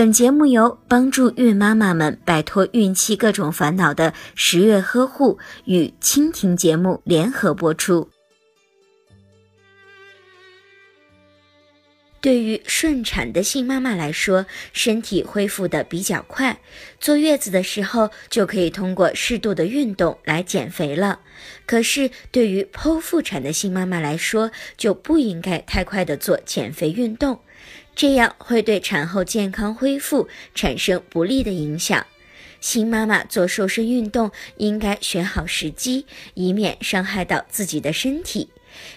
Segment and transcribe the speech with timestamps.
[0.00, 8.08] 本节目由帮助孕妈妈们摆脱孕期各种烦恼的十月呵护与蜻蜓节目联合播出。
[12.20, 16.60] 对于顺产的新妈妈来说，身体恢复的比较快，
[17.00, 21.20] 坐月子的时候就可以通过适度的运动来减肥了。
[21.64, 27.40] 可是对于剖腹产的新妈妈来说，就不应该太快的做减肥运动，
[27.96, 32.06] 这样会对产后健康恢复产生不利的影响。
[32.60, 38.50] 新妈妈做瘦身运动应该选好时机，以免伤害到自己的身体。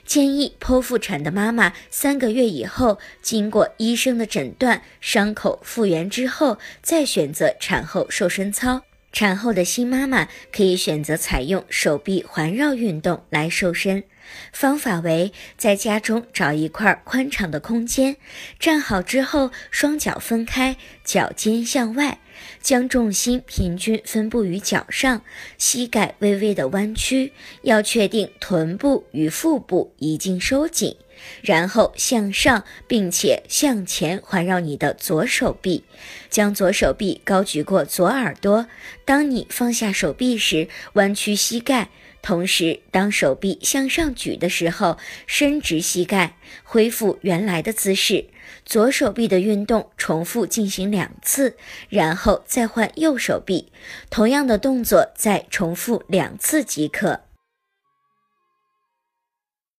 [0.06, 8.82] 建议剖腹产的妈妈三个月以后，经过医生的诊断，伤口复原之后，再选择产后瘦身操。
[9.12, 14.04] 产后的新妈妈可以选择采用手臂环绕运动来瘦身。
[14.52, 18.18] 方法为在家中找一块宽敞的空间，
[18.60, 22.20] 站好之后，双脚分开，脚尖向外，
[22.62, 25.22] 将重心平均分布于脚上，
[25.58, 30.96] 膝盖微微的弯曲，要确定臀部与腹部已经收紧，
[31.42, 35.84] 然后向上，并且向前环绕你的左手臂，
[36.30, 38.68] 将左手臂高举过左耳朵。
[39.06, 41.90] 当你放下手臂时，弯曲膝盖。
[42.24, 48.26] 同时，当手臂向上举的时候，伸直膝盖，恢复原来的姿势。
[48.66, 51.58] 左手臂的运动重复进行两次，
[51.90, 53.74] 然后再换右手臂，
[54.10, 57.20] 同样的动作再重复两次即可。